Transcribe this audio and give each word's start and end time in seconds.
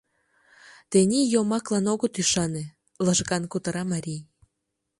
—Тений 0.91 1.27
йомаклан 1.33 1.85
огыт 1.93 2.13
ӱшане,— 2.21 2.63
лыжган 3.05 3.43
кутыра 3.51 3.83
марий. 3.91 4.21